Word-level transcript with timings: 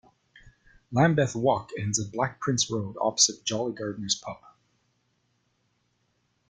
Lambeth 0.91 1.35
Walk 1.35 1.69
ends 1.77 1.99
at 1.99 2.11
Black 2.11 2.39
Prince 2.39 2.71
Road, 2.71 2.95
opposite 2.99 3.37
the 3.37 3.43
Jolly 3.43 3.73
Gardeners 3.73 4.15
pub. 4.15 4.37